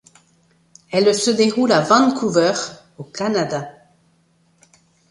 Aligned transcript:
Elle 0.89 1.13
se 1.13 1.29
déroule 1.29 1.71
à 1.71 1.81
Vancouver 1.81 2.53
au 2.97 3.03
Canada. 3.03 3.71